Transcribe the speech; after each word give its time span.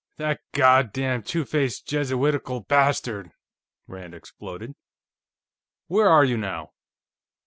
"That 0.17 0.41
God 0.51 0.91
damned 0.93 1.27
two 1.27 1.45
faced 1.45 1.85
Jesuitical 1.87 2.61
bastard!" 2.61 3.33
Rand 3.85 4.15
exploded. 4.15 4.73
"Where 5.85 6.09
are 6.09 6.25
you 6.25 6.37
now?" 6.37 6.71